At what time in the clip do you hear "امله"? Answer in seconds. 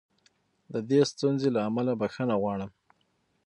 1.69-1.91